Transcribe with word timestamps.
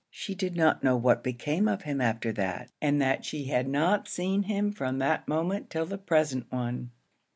She 0.09 0.33
did 0.33 0.55
not 0.55 0.83
know 0.83 0.97
what 0.97 1.23
became 1.23 1.67
of 1.67 1.83
him 1.83 2.01
after 2.01 2.31
that, 2.31 2.71
and 2.81 2.99
that 3.03 3.23
she 3.23 3.43
had 3.43 3.69
not 3.69 4.07
seen 4.07 4.41
him 4.41 4.71
from 4.71 4.97
that 4.97 5.27
moment 5.27 5.69
till 5.69 5.85
the 5.85 5.99
present 5.99 6.51
one. 6.51 6.89